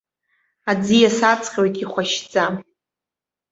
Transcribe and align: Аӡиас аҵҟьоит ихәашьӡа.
Аӡиас 0.71 1.19
аҵҟьоит 1.31 1.75
ихәашьӡа. 1.83 2.45